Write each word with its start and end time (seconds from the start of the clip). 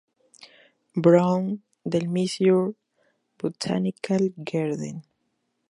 Brown, 0.95 1.61
del 1.83 2.07
Missouri 2.07 2.75
Botanical 3.37 4.33
Garden. 4.35 5.03